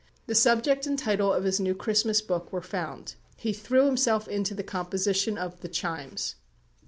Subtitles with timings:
[0.25, 3.13] The subject and title of his new Christmas book were found.
[3.37, 6.37] He threw himself into the composition of "The Chimes."